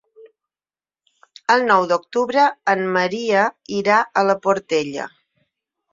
[1.57, 3.47] El nou d'octubre en Maria
[3.81, 5.07] irà a la Portella.